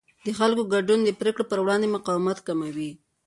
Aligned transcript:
د 0.25 0.27
خلکو 0.39 0.63
ګډون 0.73 0.99
د 1.03 1.09
پرېکړو 1.19 1.49
پر 1.49 1.59
وړاندې 1.61 1.93
مقاومت 1.95 2.37
کموي 2.47 2.91